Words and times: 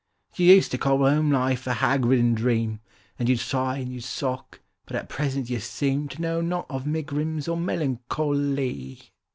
—"You 0.33 0.51
used 0.55 0.71
to 0.71 0.79
call 0.79 0.97
home 1.07 1.29
life 1.29 1.67
a 1.67 1.73
hag 1.73 2.07
ridden 2.07 2.33
dream, 2.33 2.79
And 3.19 3.29
you'd 3.29 3.37
sigh, 3.39 3.77
and 3.77 3.93
you'd 3.93 4.03
sock; 4.03 4.59
but 4.87 4.95
at 4.95 5.09
present 5.09 5.47
you 5.47 5.59
seem 5.59 6.07
To 6.07 6.19
know 6.19 6.41
not 6.41 6.65
of 6.71 6.87
megrims 6.87 7.47
or 7.47 7.55
melancho 7.55 8.31
ly!" 8.97 9.09